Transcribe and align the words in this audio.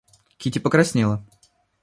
Кити 0.39 0.57
покраснела. 0.59 1.23